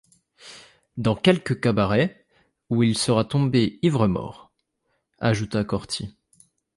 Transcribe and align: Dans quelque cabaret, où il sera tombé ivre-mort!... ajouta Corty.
Dans 0.97 1.15
quelque 1.15 1.53
cabaret, 1.53 2.25
où 2.71 2.81
il 2.81 2.97
sera 2.97 3.23
tombé 3.23 3.77
ivre-mort!... 3.83 4.51
ajouta 5.19 5.63
Corty. 5.63 6.15